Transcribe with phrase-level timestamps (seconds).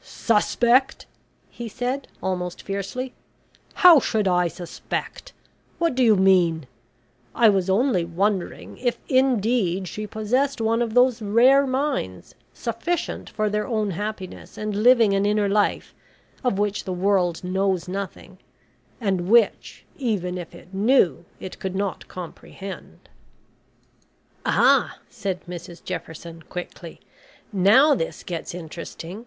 [0.00, 1.04] "Suspect!"
[1.50, 3.12] he said, almost fiercely.
[3.74, 5.34] "How should I suspect?
[5.76, 6.66] What do you mean?
[7.34, 13.50] I was only wondering if indeed she possessed one of those rare minds, sufficient for
[13.50, 15.94] their own happiness, and living an inner life
[16.42, 18.38] of which the world knows nothing,
[18.98, 23.10] and which, even if it knew, it could not comprehend."
[24.46, 26.98] "Ah," said Mrs Jefferson, quickly.
[27.52, 29.26] "Now this gets interesting.